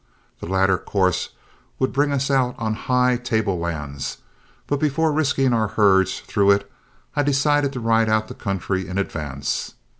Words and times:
The 0.39 0.47
latter 0.47 0.79
course 0.79 1.29
would 1.77 1.93
bring 1.93 2.11
us 2.11 2.31
out 2.31 2.55
on 2.57 2.73
high 2.73 3.17
tablelands, 3.17 4.17
but 4.65 4.79
before 4.79 5.11
risking 5.11 5.53
our 5.53 5.67
herds 5.67 6.21
through 6.21 6.49
it, 6.53 6.71
I 7.15 7.21
decided 7.21 7.71
to 7.73 7.79
ride 7.79 8.09
out 8.09 8.27
the 8.27 8.33
country 8.33 8.87
in 8.87 8.97
advance. 8.97 9.75